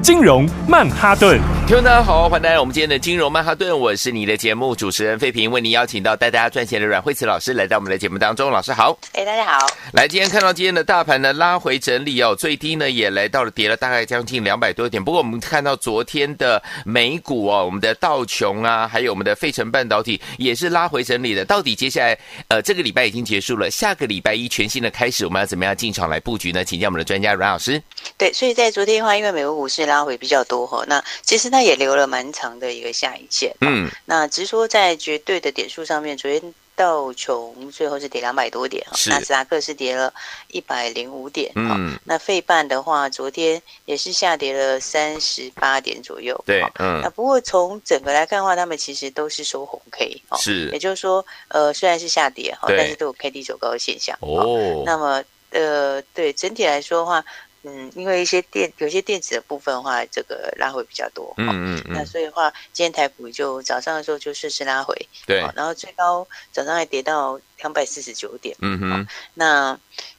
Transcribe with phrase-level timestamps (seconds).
[0.00, 26.64] 金融曼哈顿，听众大家好，欢迎来到我们今天的金融曼哈顿，我是你的节目主持人费平，为您邀请到带大家赚钱的阮慧慈老师来到我们的节目当中，老师好，哎，大家好，来，今天看到今天的大盘呢拉回整理哦，最低呢也来到了跌了大概将近两百多点，不过我们看到昨天的美股哦，我们的道琼啊，还有我们的费城半导体也是拉回整理的，到底接下来呃这个礼拜已经结束了，下个礼拜一全新的开始，我们要怎么样进场来布局呢？
[26.64, 27.82] 请教我们的专家阮老师。
[28.16, 33.52] 对，所以在昨天的话，因为美国股市拉回比较多哈，那其实它也留了蛮长的一个下影线。
[33.62, 40.14] 嗯，那只是说在绝对的点数上面，昨天道琼最后是跌两百多点，是纳斯达克是跌了
[40.48, 41.50] 一百零五点。
[41.56, 46.40] 嗯，那费半的话，昨天也是下跌了三十八点左右。
[46.46, 50.22] 对，嗯，那不过从整个来看的话，他们其实都是收红 K。
[50.38, 54.16] 是，也就是说，呃，虽然是下跌哈，但是都有 K D 走高的现象。
[54.20, 57.24] 哦，那么呃，对整体来说的话。
[57.62, 61.34] 嗯，因为一些电有些电子的部分的话，这个拉回比较多。
[61.38, 61.92] 嗯嗯嗯。
[61.94, 64.94] 那所以的话，今天台股就早上的时候就顺势拉回。
[65.26, 65.40] 对。
[65.54, 68.56] 然后最高早上还跌到两百四十九点。
[68.60, 69.06] 嗯哼。
[69.34, 69.78] 那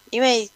[0.10, 0.50] 因为。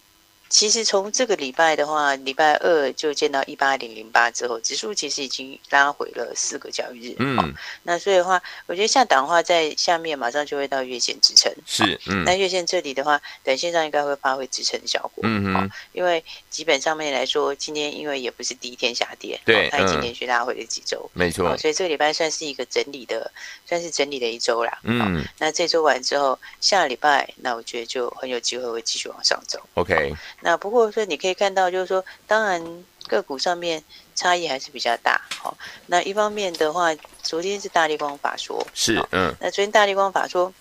[0.53, 7.15] 其实从这个礼拜的话，礼拜二就见到一八零零八之后，指数其实已经拉回了四个交易日。
[7.17, 11.51] 嗯、哦，那所以的话，我觉得下档的话，在下面马上就会到月线支撑。
[11.65, 15.23] 是，嗯、哦，那月线这里的话，短线上应该会发挥支撑的效果。
[15.23, 15.69] 嗯嗯、哦。
[15.91, 21.09] 因为基本上面来说，今天因为也不是第一天下跌，对，它已经连续拉回了几周。
[21.13, 21.57] 没错、哦。
[21.57, 23.31] 所以这个礼拜算是一个整理的，
[23.65, 24.77] 算是整理的一周啦。
[24.83, 25.23] 嗯、哦。
[25.39, 29.59] 那这周完之后，下礼拜，那我觉得就很有机会会继续往上走。
[29.73, 30.13] OK。
[30.43, 33.81] 那不过说，你可以看到，就是说，当然个股上面
[34.13, 35.21] 差异还是比较大。
[35.39, 35.57] 好，
[35.87, 40.53] 那一方面的话，昨天是大力光法说，是嗯，那昨天大力光法说，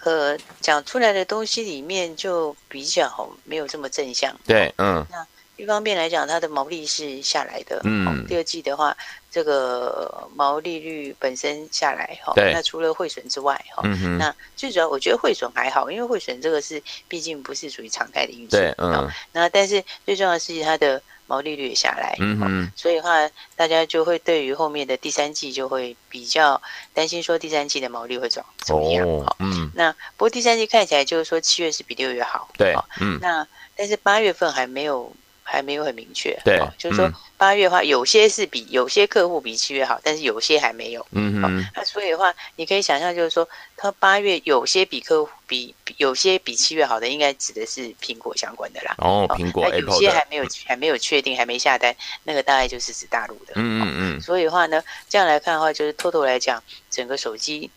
[0.00, 4.38] 呃，讲出来的东西里面就比较没有这么正向。
[4.46, 5.04] 对，嗯。
[5.10, 5.26] 那
[5.56, 7.80] 一方面来讲，它的毛利是下来的。
[7.84, 8.26] 嗯。
[8.26, 8.96] 第二季的话。
[9.34, 13.82] 这个毛利率本身下来哈，那除了汇损之外哈，
[14.16, 18.50] 那最主要我觉得汇损还好，因为汇损这个是毕竟不是属于常态的因素。
[18.50, 19.10] 对，嗯。
[19.32, 29.04] 那但是最重要的是它的毛利率也下来，嗯，所以的话大家就会对于后面的第三季就会比较担心，说第三季的毛利会怎怎么样？
[29.24, 29.68] 哈，嗯。
[29.74, 33.18] 那不过第三季看起来就是说七月是比六月好，对，嗯。
[33.20, 33.44] 那
[33.74, 35.12] 但是八月份还没有。
[35.46, 43.46] 还没有很明确，对，就是说八月的话，有些是比有些客户比七月好，但是有些还没有，嗯嗯，那所以的话，你可以想象，就是说，
[43.76, 48.94] 它八月有些比客户比有些比七月好的，应该指的是苹果相关的啦。
[48.98, 51.94] 哦，苹果，那有些还没有还没有确定，还没下单，
[52.24, 53.52] 那个大概就是指大陆的。
[53.56, 54.20] 嗯嗯嗯。
[54.20, 56.60] 所以的话呢，这样来看的话，就是 total 来讲，
[56.90, 57.70] 整个手机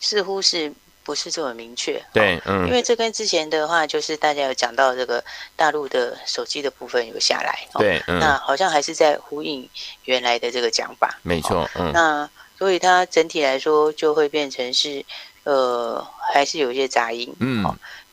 [0.00, 0.72] 似乎是。
[1.06, 5.22] 不是这么明确，对，嗯，因为这跟之前的话，就是大家有讲到这个
[5.54, 9.70] 大陆的手机的部分有下来，对，嗯，那好像还是在呼应
[10.06, 12.28] 原来的这个讲法，没错，嗯，那
[12.58, 15.04] 所以它整体来说就会变成是，
[15.44, 17.64] 呃，还是有一些杂音，嗯，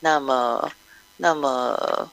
[0.02, 0.72] 那么，
[1.18, 2.08] 那么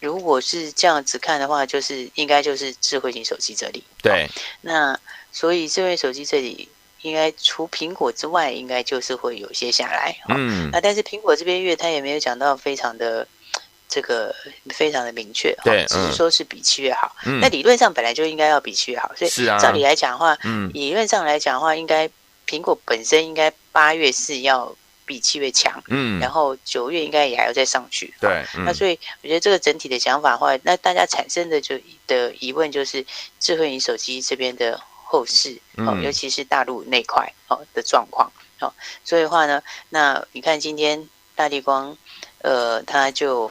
[0.00, 4.28] 如果是这样子看的话，就是应该就是智慧型手机这里，对，
[4.62, 4.98] 那
[5.30, 6.68] 所以智慧手机这里。
[7.02, 10.14] 应该除苹果之外，应该就是会有些下来。
[10.28, 13.26] 嗯，啊，但是苹果这边月它也没有讲到非常的
[13.88, 14.34] 这个
[14.68, 17.16] 非常的明确，对，只是说是比七月好。
[17.24, 22.06] 嗯，那理论上本来就应该要比七月好，所以照理来讲的话，嗯，理论上来讲的话，应该
[22.46, 28.12] 苹果本身应该八月是要比七月强，嗯，然后九月应该也还要再上去。
[28.20, 33.06] 对，那所以我觉得这个整体的想法的话，那大家产生的就的疑问就是
[33.38, 34.78] 智慧型手机这边的。
[35.10, 38.30] 后市哦，尤其是大陆那块哦的状况
[38.60, 38.72] 哦，
[39.02, 41.96] 所以的话呢，那你看今天大地光，
[42.42, 43.50] 呃，它就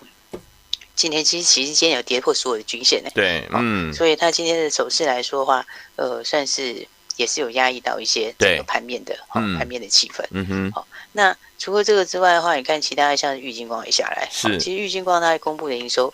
[0.96, 5.66] 今天其实其实今天有跌破所有的均线呢，对，嗯，所以它今天的走势来说的话，
[5.98, 16.14] 呃，算是也是有压抑到一些这个盘面的盘面的气氛，嗯哼，好，那除了这个之外的话，你看其他像玉金光也下来，是，其实玉金光它公布的营收，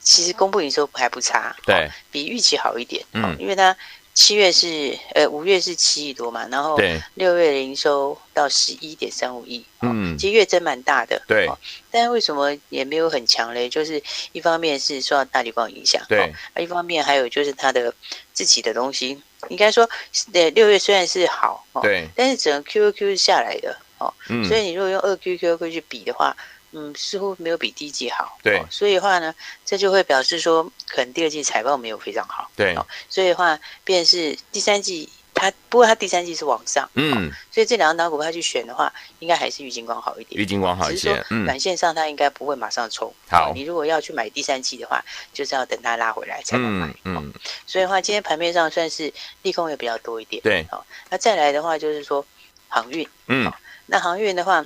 [0.00, 3.76] 其实公布营收还不差，对，比预期好一点，嗯，因为它。
[4.14, 6.78] 七月是呃五月是七亿多嘛，然后
[7.14, 11.48] 六月的营收到十一点三五亿，嗯，其实月增蛮大的，对。
[11.90, 13.68] 但是为什么也没有很强嘞？
[13.68, 17.92] 就是一方面是受到大立光影响，对，一方面还有就是它的
[18.32, 19.88] 自己的东西应该说，
[20.32, 26.36] 呃，六月虽然是好，哦，对，但是整个 QQQ 是下来的，哦，嗯，所以你如果用二 QQQ 去比的话，
[26.72, 29.34] 嗯，似乎没有比第一季好，对，哦，所以的话呢，
[29.64, 35.08] 这就会表示说，可能第二季财报没有非常好，对，哦，所以的话，便是第三季。
[35.34, 40.40] 它不过它第三季是往上，嗯，所以这两档股票去选的话，应该还是玉金光好一点。
[40.40, 43.12] 玉金光好一些，嗯，短线上它应该不会马上冲。
[43.30, 45.02] 好，你如果要去买第三季的话，
[45.32, 46.94] 就是要等它拉回来才能买。
[47.04, 47.32] 嗯，
[47.66, 50.40] 所以的话，今天盘面上算是利空也比较多一点。
[50.42, 52.24] 对，好，那再来的话就是说
[52.68, 53.50] 航运，嗯，
[53.86, 54.64] 那航运的话，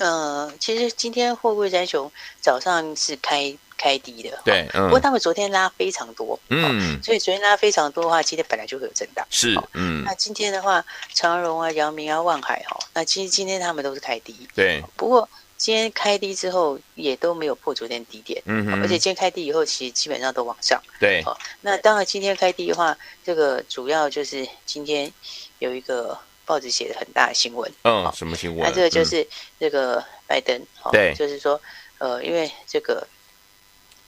[0.00, 2.10] 呃，其实今天货柜三雄
[2.40, 3.56] 早上是开。
[3.82, 15.26] 开低的，对，嗯，不过他们昨天拉非常多，嗯，所以昨天拉非常多的话，今天本来就会有震荡，是，嗯，那今天的话，长荣啊、阳明啊、万海哈，那其实今天他们都是开低，对，不过
[15.56, 22.94] 今天开低之后也都没有破昨天低点，嗯，而且今天开低以后，其实基本上都往上，对，好那当然今天开低的话，
[23.24, 25.10] 这个主要就是今天
[25.58, 28.66] 有一个报纸写的很大的新闻，嗯，什么新闻？
[28.68, 29.26] 那这个就是
[29.58, 30.60] 这个拜登，
[30.92, 31.60] 对，就是说，
[31.98, 33.06] 呃，因为这个。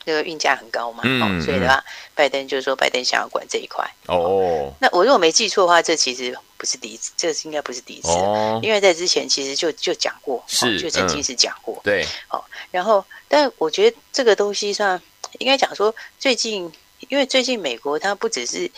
[0.04, 3.88] 这个运价很高嘛，嗯、哦，所以的话，拜登就是说，拜登想要管这一块。
[4.08, 15.00] 哦，那我如果没记错的话，这其实不是第一次，这是应该不是第一次，哦、因为在之前其实就就讲过，是、哦，就曾经是讲过，嗯、对，哦，然后，但我觉得这个东西上
[15.38, 16.72] 应该讲说，最近，
[17.08, 18.68] 因为最近美国它不只是。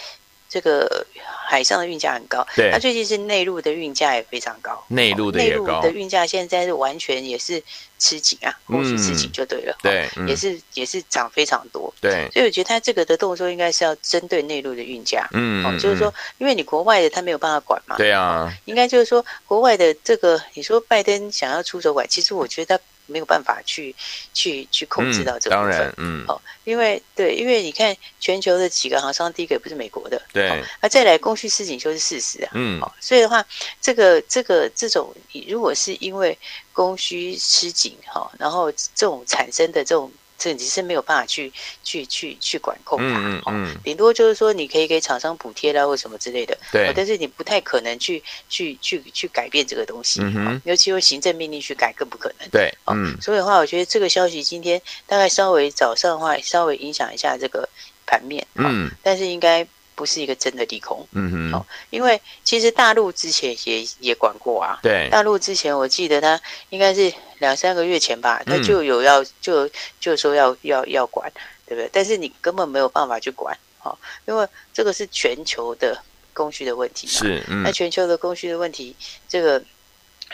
[0.54, 1.04] 这个
[1.48, 7.60] 海上的运价很高，对，它最近是内陆的运价也非常高，内陆的也高，内陆的运价现在是完全也是
[7.98, 22.84] 吃紧啊，供需吃紧就对了，对，也是也是涨非常多，对，所以我觉得它这个的动作应该是要针对内陆的运价，嗯，就是说，因为你国外的他没有办法管嘛，对啊，应该就是说国外的这个，你说拜登想要出手管，其实我觉得他。
[23.06, 23.94] 没有办法去
[24.32, 30.48] 去去控制到这个部分，嗯、当然，嗯，哦，因为对，因为你看全球的几个航商，第一个也不是美国的，对，
[30.80, 33.44] 那、哦、再来供需吃紧就是事实啊，嗯，哦，所以的话，
[33.80, 35.14] 这个这个这种，
[35.48, 36.36] 如果是因为
[36.72, 40.10] 供需吃紧哈、哦，然后这种产生的这种。
[40.36, 41.52] 这你是没有办法去
[41.82, 57.69] 去去去管控它，嗯嗯，顶多就是说你可以给厂商补贴啦，或什么之类的，对，但是你不太可能去去去去改变这个东西，嗯，尤其用行政命令去改更不可能，对，嗯，所以的话，我觉得这个消息今天大概稍微早上的话，稍微影响一下这个
[58.06, 59.66] 盘面，嗯，但是应该。
[59.94, 69.70] 不是一个真的利空，嗯哼，哦，因为其实大陆之前也也管过啊，对，大陆之前我记得他应该是两三个月前吧，他就有要、嗯、就
[70.00, 71.32] 就说要要要管，
[71.67, 71.88] 对不对？
[71.93, 73.96] 但是你根本没有办法去管，哦，
[74.26, 75.97] 因为这个是全球的
[76.32, 78.97] 供需的问题嘛，是，嗯，那全球的供需的问题，
[79.29, 79.62] 这个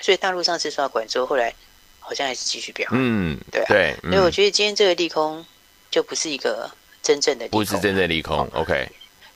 [0.01, 1.55] 所以大陆上次说要管之后，后来
[1.99, 5.45] 好像还是继续飙，嗯，对、啊、对，嗯、所以我觉得今天这个利空
[5.91, 6.71] 就不是一个
[7.03, 8.89] 真正的利空，不是真正利空、哦、，OK。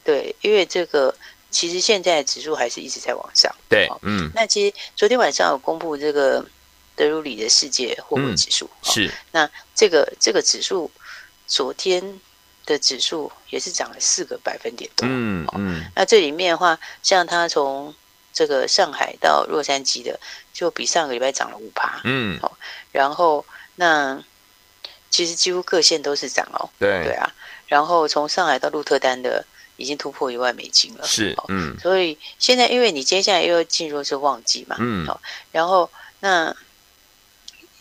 [0.05, 1.15] 对，因为这个
[1.51, 3.51] 其实现在指数还是一直在往上。
[3.71, 4.31] 对，嗯。
[4.35, 6.45] 那其实昨天晚上有公布这个
[6.95, 9.11] 德鲁里的世界货币指数，嗯、是。
[9.33, 10.91] 那这个这个指数，
[11.47, 12.21] 昨天
[12.67, 15.09] 的指数也是涨了四个百分点多。
[15.09, 15.83] 嗯嗯。
[15.97, 17.95] 那这里面的话，像它从
[18.33, 20.21] 这个上海到洛杉矶的，
[20.53, 22.03] 就比上个礼拜涨了五趴。
[22.05, 22.39] 嗯。
[22.41, 22.59] 好，
[22.93, 23.43] 然后
[23.77, 24.23] 那
[25.09, 26.69] 其实几乎各线都是涨哦。
[26.79, 27.05] 对。
[27.05, 27.33] 对啊。
[27.69, 29.43] 然后从上海到鹿特丹的。
[29.77, 35.21] 已经突破一万美金了，是，嗯，所以现在因为你接下来又要进入是旺季嘛，嗯，好，
[35.51, 36.55] 然后那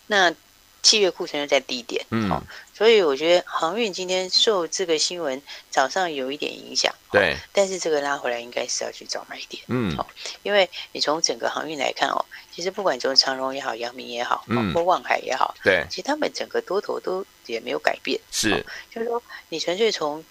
[0.07, 0.33] 那
[0.81, 5.39] 七月库存又在低点，嗯，好，所以我觉得航运今天受这个新闻
[5.69, 10.09] 早上有一点影响，对，但是这个拉回来应该是要去找买点，嗯，好，
[10.41, 20.25] 因为你从整个航运来看哦，其实不管从长荣也好，阳明也好，嗯，或望海也好，对，其实他们整个多头都也没有改变，是，就是说你纯粹从。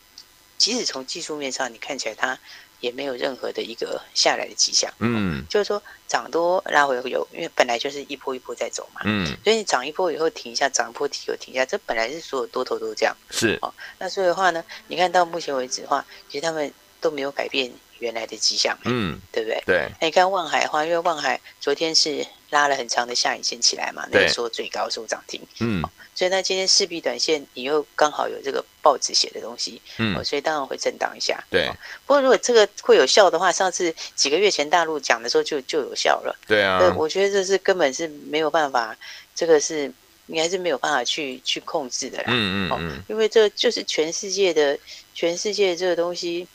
[0.62, 2.38] 即使从技术面上，你看起来它
[2.78, 4.88] 也没有任何的一个下来的迹象。
[5.00, 9.00] 嗯，就是说涨多拉回有，因为本来就是一波一波在走嘛。
[9.04, 13.12] 嗯，所以你涨一波以后停一下，涨一波停又停一下，这本来是所有多头都这样。
[13.28, 17.68] 是哦，那所以的话呢，你看到目前为止的话，其实他们都没有改变
[18.02, 18.76] 原来的迹象。
[18.84, 19.62] 嗯，对不对？
[19.64, 19.88] 对。
[20.00, 25.40] 那你看望海的话，因为望海昨天是拉了很长的下影线起来嘛，那个时候最高收涨停。
[25.60, 25.82] 嗯。
[26.14, 31.42] 所以那今天势必短线，你又刚好有这个报纸写的东西，嗯，所以当然会震荡一下。
[31.48, 31.70] 对，
[32.04, 36.38] 不过如果这个会有效的话，上次几个月前大陆讲的时候就就有效了。
[36.46, 38.94] 对啊，我觉得这是根本是没有办法，
[39.34, 39.90] 这个是
[40.26, 42.24] 你还是没有办法去去控制的啦。
[42.28, 44.78] 嗯嗯嗯，因为这就是全世界的
[45.14, 46.46] 全世界这个东西，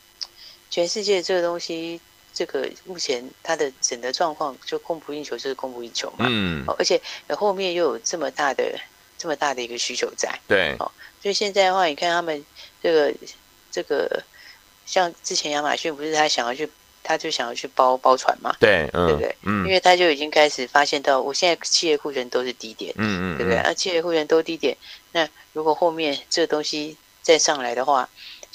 [0.69, 1.99] 全世界这个东西，
[2.33, 6.25] 这个目前它的整个状况就供不应求，就是供不应求嘛。
[6.29, 8.79] 嗯，而且后面又有这么大的。
[9.19, 12.45] 这么大的一个需求在，对，哦，所以现在的话，你看他们
[12.83, 13.11] 这个
[13.71, 14.21] 这个
[14.85, 16.69] 像之前亚马逊不是他想要去，
[17.01, 18.55] 他就想要去包包船嘛？
[18.59, 19.35] 对，嗯、对不对？
[19.41, 23.59] 嗯，因为他就已经开始发现到，我现在企业库存都是低点，嗯嗯，对不对？
[23.59, 24.77] 那、啊、企业库存都低点，
[25.13, 28.07] 那如果后面这个东西再上来的话，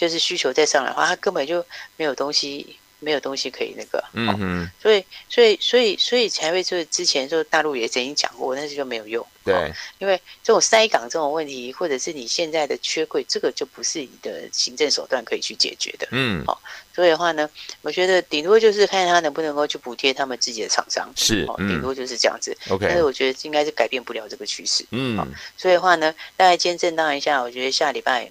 [0.03, 1.65] 就是需求再上来的话，他根本就
[1.97, 2.77] 没有东西。
[3.05, 16.63] 没有东西可以那个，嗯哼，所以所以所以所以才会就是之前就大陆也曾经讲过，但是就没有用，对，因为这种塞港这种问题，或者是你现在的缺柜，这个就不是你的行政手段可以去解决的，嗯，好，
[16.95, 25.19] 所以的话呢，我觉得顶多就是看他能不能够去补贴他们自己的厂商，是，顶多就是这样子，OK，但是我觉得应该是改变不了这个趋势，嗯，
[25.57, 28.31] 所以的话呢，大概今天震荡一下，我觉得下礼拜。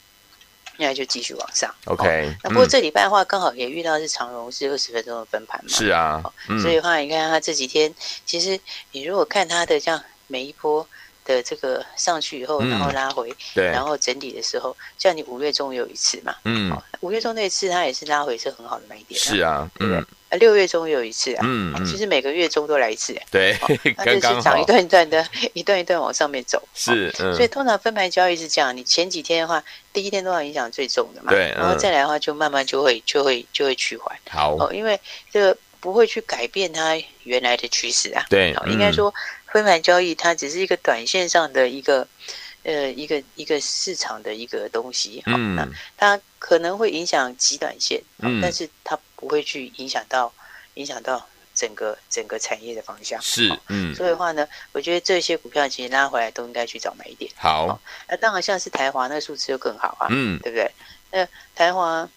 [0.82, 2.36] 现在就继续往上，OK、哦。
[2.44, 6.24] 那不过这礼拜的话，刚好也遇到是长荣是二十分钟的分盘嘛，是啊。
[6.50, 7.94] 嗯、所以的话，你看它这几天，
[8.26, 8.60] 其实
[8.92, 10.88] 你如果看它的这样每一波
[11.26, 20.06] 的这个上去以后，然后拉回，对，然后整理的时候，像你五月中有一次嘛，嗯，五月中那一次它也是拉回是很好的买点，是啊，嗯？
[20.30, 23.58] 啊，六月中有一次啊，嗯，其实每个月中都来一次，对，
[23.98, 29.62] 那就是涨一段一段的， 一段一段往上面走，是，所以通常分盘交易是这样，你前几天的话，
[29.92, 34.98] 第一天都要影响最重的嘛，对，然后再来的话，就慢慢就会就会就会趋缓，好，哦，因为
[35.30, 39.14] 这个不会去改变它原来的趋势啊，对，应该说
[39.52, 42.08] 分盘交易它只是一个短线上的一个
[42.64, 45.68] 呃一个一个市场的一个东西，嗯，那
[45.98, 48.98] 它可能会影响极短线，嗯，但是它。
[49.22, 50.34] 不会去影响到
[50.74, 57.32] 影响到整个整个产业的方向，是，嗯，所以的话呢，我觉得这些股票其实拉回来都应该去找买点。
[57.36, 57.80] 好，
[58.10, 60.72] 那当然像是台华那个数字就更好啊，嗯，对不对？
[61.12, 62.10] 那台华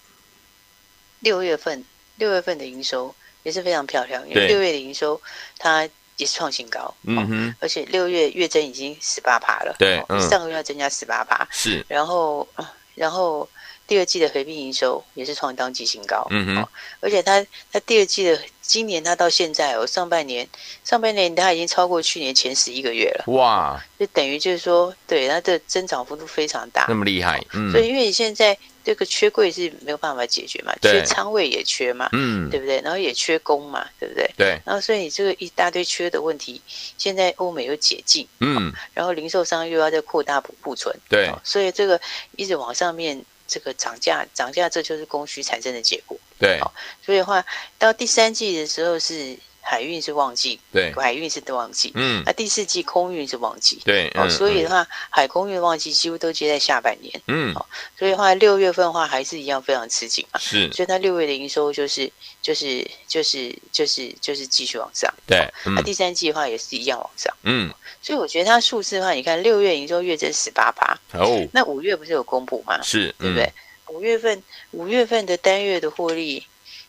[1.19, 3.13] 六月份六月份的营收
[3.43, 5.21] 也是非常漂亮，因为六月的营收
[5.59, 12.47] 它也是创新高，嗯哼，而且六月月增已经十八趴了，对，上个月要增加十八趴，是，然后
[12.95, 13.47] 然后。
[13.87, 16.67] 第二季的合并营收也是创当季新高，嗯哼，
[17.01, 20.49] 而且它它第二季的今年它到现在哦，上半年
[20.83, 32.79] 上半年它已经超过去年前十一个月了，哇，就等于就是说，对它的增长幅度非常大，那么厉害，嗯，所以因为你现在这个缺柜是没有办法解决嘛，缺仓位也缺嘛，嗯，对不对？
[32.81, 34.29] 然后也缺工嘛，对不对？
[34.37, 36.61] 对，然后所以你这个一大堆缺的问题，
[36.97, 41.99] 现在欧美又解禁，嗯，然后零售商又要再扩大补库存，对，所以这个
[42.35, 43.25] 一直往上面。
[43.47, 46.17] 这个涨价，涨价，这就是供需产生的结果。
[46.39, 46.59] 对，
[47.05, 47.45] 所以的话，
[47.77, 51.91] 到第三季的时候是海运是旺季，对，海运是旺季。
[51.95, 53.81] 嗯，那第四季空运是旺季。
[53.83, 57.19] 对，哦，所以的话，海空运旺季几乎都接在下半年。
[57.27, 57.51] 嗯，
[57.97, 60.39] 所以的话，六月份的话还是一样非常吃紧嘛。
[60.39, 62.09] 是，所以它六月的营收就是
[62.43, 65.11] 就是就是就是就是继续往上。
[65.25, 67.35] 对，那第三季的话也是一样往上。
[67.41, 67.73] 嗯。
[68.01, 72.79] 所以我觉得它数字的话，你看六月营收月增十八趴，哦，那五月不是有公布吗？
[72.83, 73.51] 是，对不对？
[73.87, 76.45] 五月份五月份的单月的获利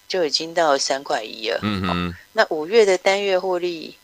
[0.09, 3.97] 就已经到三块一了，嗯哼，那五月的单月获利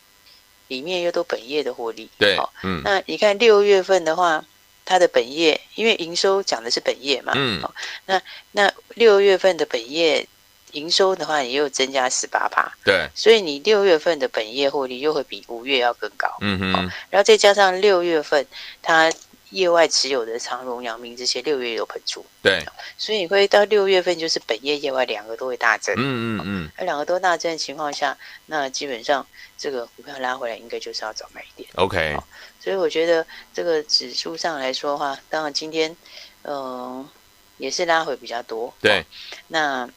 [0.68, 4.44] 里面又都本业的获利，对，嗯，那你看六月份的话，
[4.84, 7.62] 它的本业因为营收讲的是本业嘛，嗯，
[8.06, 8.20] 那
[8.52, 10.26] 那六月份的本业。
[10.72, 16.72] 营收的话也有增加十八趴，对，所以你六月份的本业获利又会比五月要更高，嗯哼，
[17.10, 18.46] 然后再加上六月份
[18.80, 19.12] 它
[19.52, 22.62] 业外持有的长荣、阳明这些六月有喷出，对，
[22.98, 26.00] 所以你会到六月份就是本业业外两个都会大增，嗯
[26.38, 28.16] 嗯嗯，那两个都大增的情况下，
[28.46, 32.16] 那基本上这个股票拉回来应该就是要找买点，OK，
[32.60, 35.96] 所以我觉得这个指数上来说的话，当然今天
[36.42, 37.08] 嗯、呃、
[37.58, 39.04] 也是拉回比较多，对，
[39.48, 39.88] 那。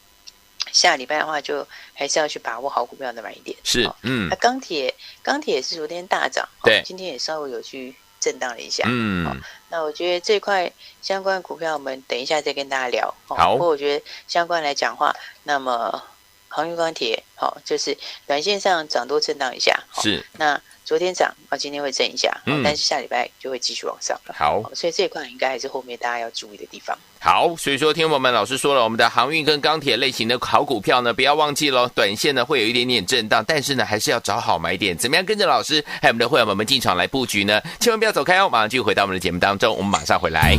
[0.72, 3.56] 下礼拜的话，就还是要去把握好股票的买点。
[3.62, 8.84] 是，嗯，那钢铁，钢铁是昨天大涨，对，今天也稍微有去震荡了一下。
[8.86, 13.14] 嗯，那我觉得这块相关股票，我们等一下再跟大家聊。
[13.26, 16.02] 好，不过我觉得相关来讲话，那么
[16.48, 19.78] 航运钢铁，好，就是短线上涨多震荡一下。
[20.02, 20.60] 是，那。
[20.86, 24.34] 昨天涨，啊，今天会震一下，嗯，但是下礼拜就会继续往上了。
[24.38, 26.96] 好，所以这一块应该还是后面大家要注意的地方。
[27.18, 34.96] 好，所以说，听众朋友们，老师说了，我们的航运跟钢铁类型的好股票呢，不要忘记喽，短线呢会有一点点震荡，但是呢，还是要找好买点。
[34.96, 37.60] 怎么样跟着老师还有我们的会员们进场来布局呢？
[37.80, 40.56] 千万不要走开哦，马上就回到我们的节目当中，我们马上回来。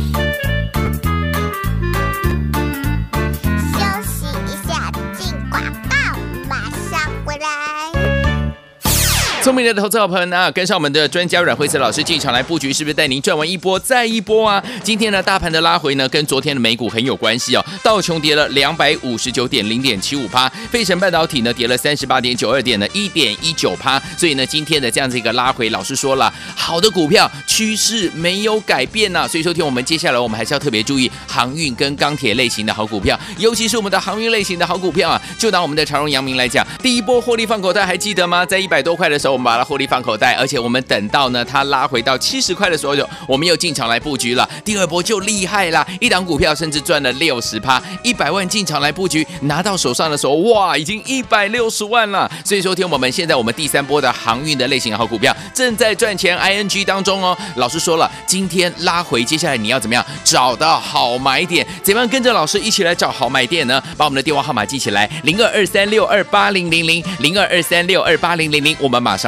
[9.48, 14.62] 聪明的投资好朋友呢，跟上我们的专家阮慧慈老师进场来布局，是不是带您赚完一波再一波啊？
[14.82, 17.64] 今天呢，大盘的拉回呢，跟昨天的美股很有关系哦。
[17.82, 23.98] 道琼跌了两百五十九点零点七五趴，费城半导体呢跌了三十八点九二点的一点一九趴。
[24.18, 35.18] 所以呢，今天的这样子一个拉回，老师说了，好的股票趋势没有改变呐、所以说听我们接下来我们还是要特别注意航运跟钢铁类型的好股票，尤其是我们的航运类型的好股票啊。
[35.38, 38.44] 就拿我们的长荣、阳明来讲，第一波获利放口袋，还记得吗？
[38.44, 39.37] 在一百多块的时候。
[39.38, 44.48] 我们把它获利放口袋，而且我们等到呢，它拉回到七十块的时候，就我们又进场来布局了。
[44.64, 52.28] 第二波就厉害了，一档股票甚至赚了六十趴，一百万进场来布局，拿到手上的时候，哇，已经一百六十万了。
[52.44, 57.38] 所以说，听我们现在我们第三波的航运的类型好股票正在赚钱，ING 当中哦。
[57.54, 61.64] 老师说了，今天拉回，接下来你要怎么样找到好买点？
[61.84, 63.80] 怎么样跟着老师一起来找好买点呢？
[63.96, 69.27] 把我们的电话号码记起来，零二二三六二八零零零零二二三六二八零零零，我们马上。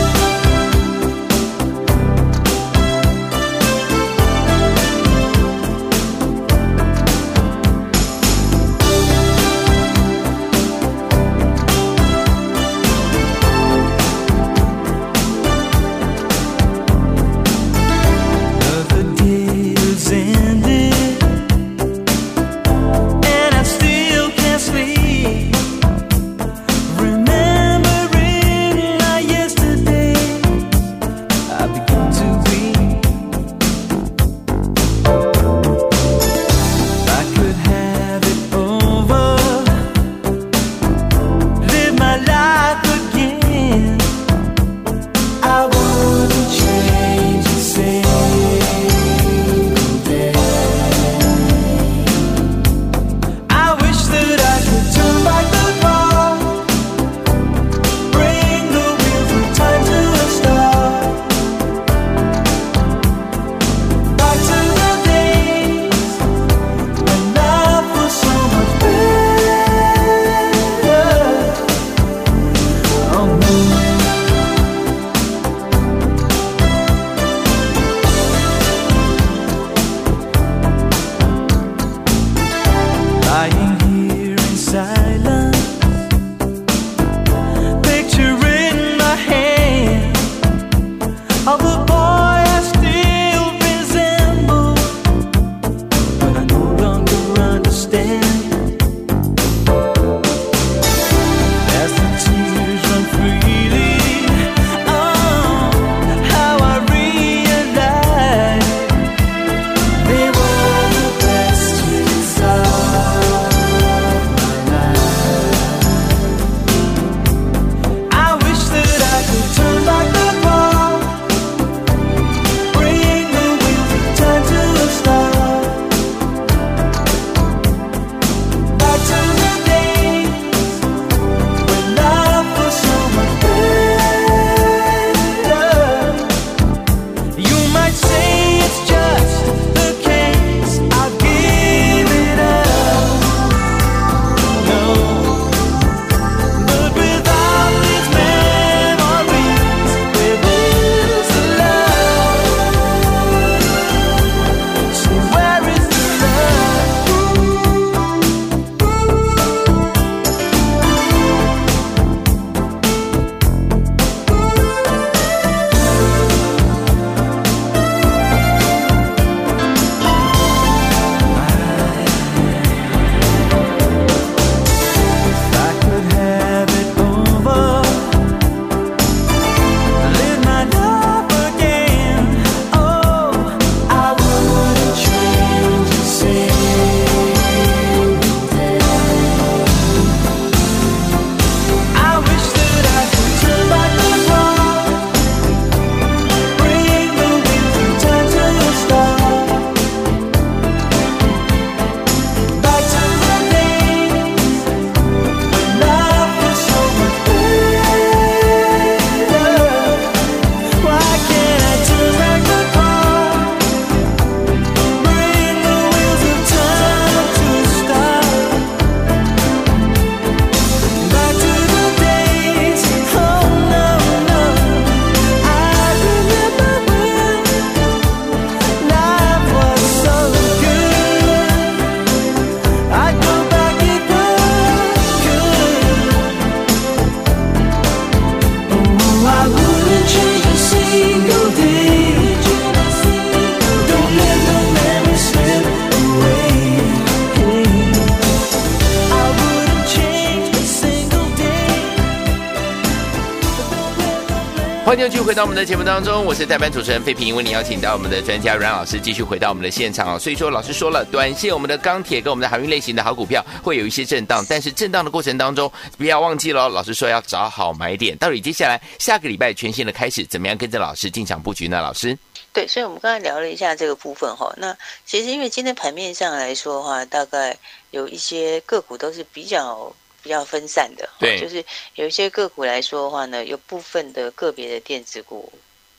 [254.91, 260.19] 欢迎继续回到我们的节目当中，我是代班主持人费平，为你邀请到我们的专家阮老师继续回到我们的现场哦。
[260.19, 268.17] 所以说，老师说了，短线我们的钢铁跟我们的航运类型的好股票会有一些震荡，但是震荡的过程当中，不要忘记了，老师说要找好买点。
[268.17, 271.79] 到底接下来下个礼拜全新的开始，怎么样跟着老师进场布局呢？
[271.79, 272.17] 老师，
[272.51, 274.53] 对，所以我们刚才聊了一下这个部分哈。
[274.57, 274.75] 那
[275.05, 277.55] 其实因为今天盘面上来说的话，大概
[277.91, 279.95] 有一些个股都是比较。
[280.21, 281.63] 比较分散的，对，就是
[281.95, 285.51] 有一些个股来说的话呢，有部分的个别的电子股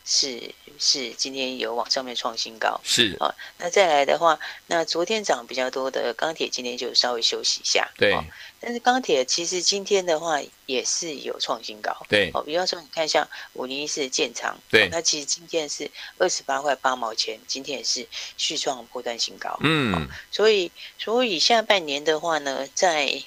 [0.04, 3.32] 是是今天有往上面创新高，是啊。
[3.58, 8.16] 那再来的话，那昨天涨比较多的钢铁，今天就稍微休息一下，对。
[8.64, 12.30] 但是钢铁其实今天的话也是有创新高，对。
[12.32, 18.06] 哦，比方说你看像五零一四建仓，对，那其实今天是二十八块八毛钱，今天也是
[18.36, 20.08] 续创波段新高，嗯。
[20.30, 23.22] 所以所以下半年的话呢，在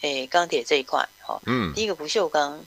[0.00, 2.58] 诶，钢铁这一块，哈，嗯，第一个不锈钢，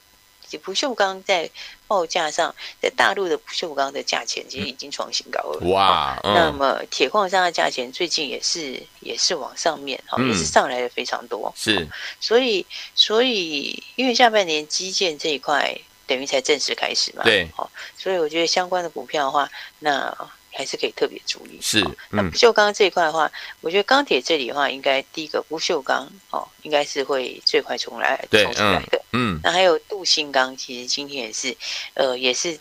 [0.61, 1.49] 不锈钢在
[1.87, 11.87] 报价上，在大陆的不锈钢的价钱其实已经创新高了，哇，嗯、那么铁矿砂的价钱最近也是也是往上面，哈、嗯，也是上来的非常多，是，
[12.19, 20.15] 所以所以因为下半年基建这一块等于才正式开始嘛，对，好，所以我觉得相关的股票的话，那。
[20.53, 21.59] 还是可以特别注意。
[21.61, 29.01] 是，嗯、那不锈钢这一块的话，我觉得钢铁这里的话，应该第一个不锈钢哦，应该是会最快冲来冲出来的。
[29.11, 31.55] 嗯，那还有镀锌钢，其实今天也是，
[31.95, 32.53] 呃，也是，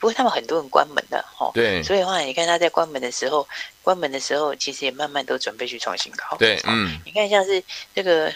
[0.00, 1.46] 不过他们很多人关门的哈。
[1.46, 3.46] 哦、对，所以的话，你看他在关门的时候，
[3.82, 6.36] 关门的时候，其实也慢慢都准备去创新高。
[6.38, 7.62] 对，嗯，你看像是
[7.94, 8.32] 这个。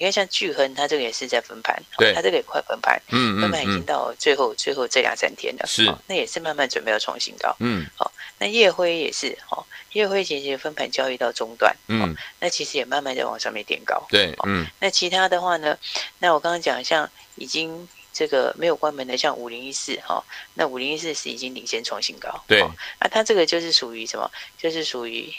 [0.00, 15.76] 因为像巨亨，它这个也是在分盘，对，它这个也快分盘，嗯，分盘已经到最后最后这两三天了，是，那也是慢慢准备要创新高，嗯，好，那夜辉也是，哈，烨辉其实分盘交易到中段，嗯，那其实也慢慢在往上面垫高，对，嗯，那其他的话呢，
[16.18, 22.62] 那我刚刚讲像已经这个没有关门的，像五零一四，哈，那五零一四是已经领先创新高，对，
[22.98, 24.30] 那它这个就是属于什么？
[24.56, 25.30] 就是属于。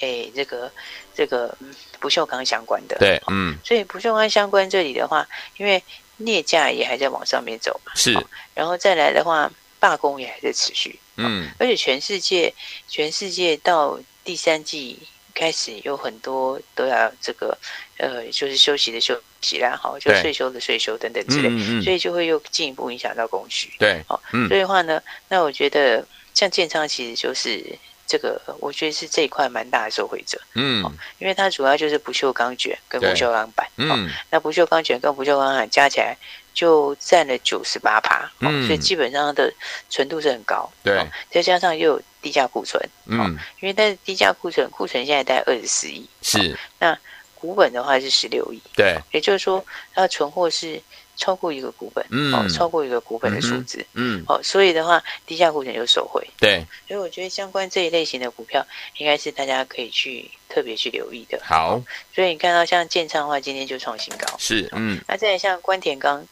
[0.00, 0.70] 哎，这个
[1.14, 1.56] 这个
[1.98, 5.82] 不锈钢相关的，对，嗯，所以不锈钢相关这里的话，因为
[6.18, 8.12] 镍价也还在往上面走嘛，是，
[8.54, 12.52] 然后再来的话，罢工也还在持续，嗯，而且全世界
[12.88, 14.98] 全世界到第三季
[15.34, 17.56] 开始有很多都要这个
[17.96, 27.64] 呃，就是休息的休息啦，好，就税收的税收等等之类，嗯嗯，所以就会又进一步影响到供需，对，好，所以的话呢，那我觉得像建昌其实就是。
[28.06, 30.84] 这个我觉得是这一块蛮大的受惠者，嗯，
[31.18, 36.16] 因为它主要就是不锈钢卷跟不锈钢板，嗯，那不锈钢卷跟不锈钢板加起来
[36.54, 39.52] 就占了九十八趴，嗯，所以基本上它的
[39.90, 46.96] 纯度是很高，对，再加上又有低价库存，嗯，因为但是低价库存库存现在大概二十四亿，是，那
[47.34, 49.64] 股本的话是十六亿，对，也就是说
[49.94, 50.80] 它的存货是。
[51.16, 58.64] 超过一个股本，嗯，哦，超过一个股本的数字，嗯，哦，所以的话，低价股权就收回，对，所以我觉得相关这一类型的股票，
[58.98, 61.40] 应该是大家可以去特别去留意的。
[61.42, 61.82] 好，
[62.14, 66.22] 所以你看到像建昌的话，今天就创新高，是，嗯，那再来像关田钢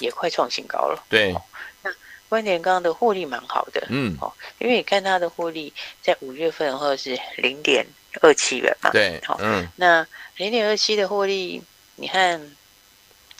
[0.00, 1.32] 也快创新高了，对，
[1.82, 1.90] 那
[2.28, 7.86] 关田钢的获利蛮好的，嗯，哦，因为你看它的获利在五月份或者是零点
[8.20, 10.04] 二七元嘛，对，好，嗯，那
[10.36, 11.62] 零点二七的获利，
[11.94, 12.56] 你看。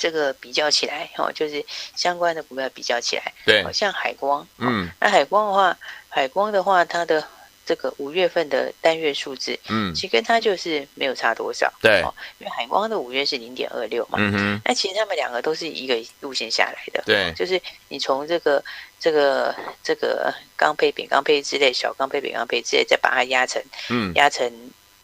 [0.03, 7.25] 这个比较起来，哦，就是相关的股票比较起来，对，好像海光，嗯，那海光的话，海光的话，它的
[7.65, 12.03] 这个五月份的单月数字，嗯，其实跟它就是没有差多少，对，
[12.41, 18.61] 因为海光的五月是零点二六嘛，嗯哼，那其实他们两个都是一个路线下来的，对，就是你从这个
[18.99, 24.51] 这个这个钢坯、扁钢坯之类小钢坯、扁钢坯之类，再把它压成，嗯，压成。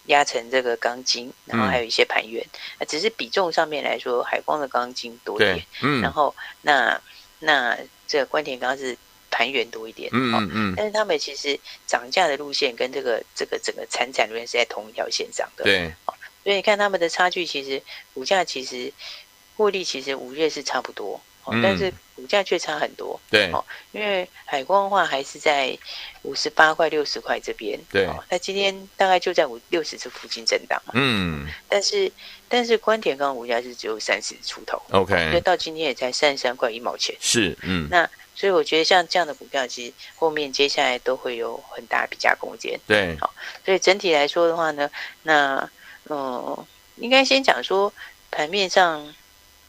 [0.08, 2.44] 压成这个钢筋，然后还有一些盘圆，
[2.78, 7.00] 嗯、只是比重上面来说，海光的钢筋多一点，嗯，然后那
[7.38, 8.96] 那这个关田钢是
[9.30, 15.94] 盘圆多一点，嗯嗯，嗯，但是他们其实涨价的路线跟这个这个整个产产路线是在同一条线上的，对，
[16.44, 18.92] 所以你看他们的差距，其实股价其实
[19.56, 21.20] 获利其实五月是差不多。
[21.62, 25.76] 但是股价却差很多，对，哦因为海光的话还是在
[26.22, 32.10] 五十八块、六十块这边，对，那今天大概就在五六十这附近震荡嘛，嗯，但是
[32.48, 43.32] 但是关田钢股价是只有三十出头，OK，所以到今天也才三十三块一毛钱，是，嗯，那所以我觉得像这样的股票，其实后面接下来都会有很大比价空间，对，好，
[43.64, 44.90] 所以整体来说的话呢，
[45.22, 45.70] 那
[46.08, 47.92] 嗯，应该先讲说
[48.30, 49.14] 盘面上。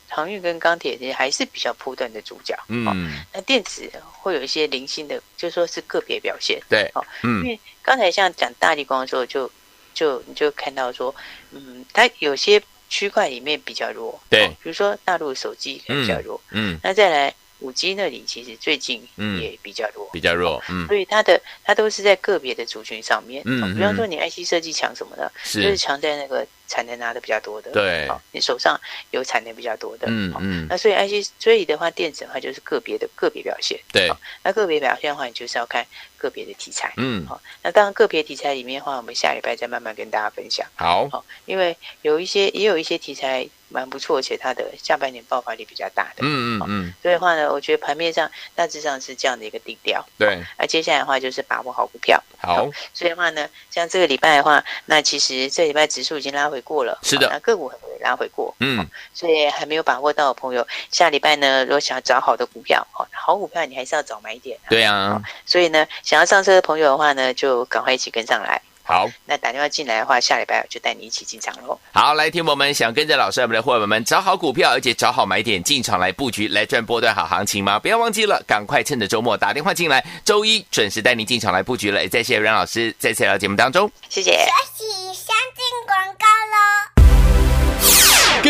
[0.09, 2.91] 航运跟钢铁其实还是比较波段的主角，嗯、哦，
[3.33, 9.47] 那电子会有一些零星的，就说是个别表现，对，哦，嗯，因为刚才像讲大立光的时候就，
[9.93, 11.13] 就就你就看到说，
[11.51, 19.07] 嗯，它有些区块里面比较弱，对，哦、比如说大陆手机比较弱，嗯，嗯，那再来五 G 那里其实最近
[19.39, 25.61] 也比较弱，比较弱，嗯，所以它的它都是在个别的族群上面，嗯，比方说你 IC 设计强什么的，是。
[25.61, 28.79] 就是强在那个产能拿的比较多的，对，你手上
[29.11, 34.09] 有产能比较多的，嗯嗯，那所以 IC 所以的话，电子的话就是个别的个别表现，对，
[34.43, 35.85] 那个别表现的话，你就是要看
[36.17, 43.47] 个别的题材，嗯，好，那当然个别题材里面的话，我们下礼拜再慢慢跟大家分享，好，好，因为有一些也有一些题材。
[43.69, 50.05] 蛮不错，而且它的下半年爆发力比较大的，嗯嗯嗯，所以的话呢，我觉得盘面上大致上是这样的一个定调。
[50.17, 52.21] 对，那接下来的话就是把握好股票。
[52.41, 64.57] 好，所以的话呢，像这个礼拜的话，那其实这礼拜指数已经拉回过了，是的，那个股也拉回过，嗯，所以还没有把握到的朋友，下礼拜呢，如果想要找好的股票，好股票你还是要早买一点。
[64.69, 68.61] 对啊，所以呢，想要上车的朋友的话呢，就赶快一起跟上来。
[68.89, 71.79] 好，那打电话进来的话，下礼拜我就带你一起进场喽。
[71.91, 77.77] 好，来听我们想跟着老师，我们的伙伴们找好股票，而且找好买点进场来布局，来赚波段好行情吗？
[77.77, 82.01] 不要忘记了，赶快趁着周末打电话进来，周一准时带您进场来布局了。
[82.01, 84.31] 也再谢谢阮老师在这条节目当中，谢谢。
[84.31, 84.37] 学
[84.75, 85.78] 习相进广告喽。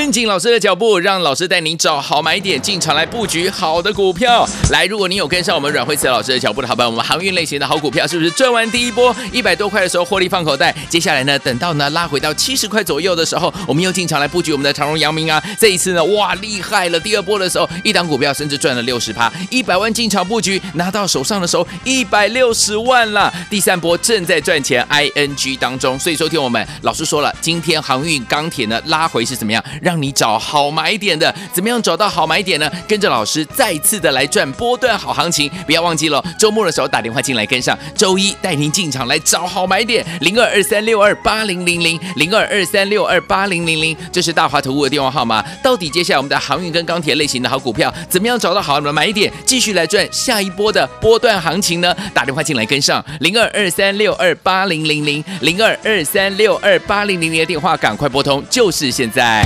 [0.10, 4.44] 跟紧老师的脚步，让老师带您找好买点进场来布局好的股票。
[4.72, 10.76] 来，如果你有跟上我们阮慧慈老师的脚步的好朋友，我们航运类型的好股票是不是赚完第一波一百多块的时候获利放口袋？
[10.90, 15.40] 接下来呢，等到呢拉回到七十块左右的时候，我们又进场来布局我们的长荣、阳明啊。
[15.60, 17.00] 这一次呢，哇，厉害了！
[17.00, 23.32] 第二波的时候，一档股票甚至赚了六十趴，一百万进场布局，拿到手上的时候一百六十万了。
[23.48, 26.00] 第三波正在赚钱，ING 当中。
[26.00, 29.64] 所以说，听我们老师说了，今天航运、钢铁呢拉回是怎么样？
[29.84, 32.70] 让你找好买点的，怎么样找到好买点呢？
[32.88, 45.44] 跟着老师再次的来赚波段好行情，不要忘记了，周末的时候打电话进来跟上，周一带您进场来找好买点，零二二三六二八零零零零二二三六二八零零零，这是大华投顾的电话号码。
[45.64, 51.96] 到底接下来我们的航运跟钢铁类型的好股票，怎么样找到好的买点，继续来赚下一波的波段行情呢？
[52.14, 59.46] 打电话进来跟上，零二二三六二八零零零零二二三六二八零零零的电话，赶快拨通，就是现在。